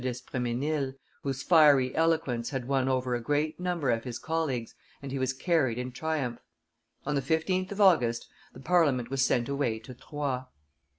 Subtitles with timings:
[0.03, 5.19] d'Espremesnil, whose fiery eloquence had won over a great number of his colleagues, and he
[5.19, 6.39] was carried in triumph.
[7.05, 10.45] On the 15th of August the Parliament was sent away to Troyes.